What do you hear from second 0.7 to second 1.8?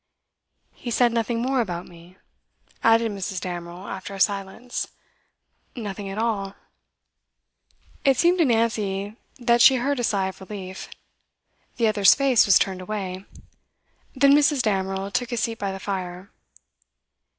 'He said nothing more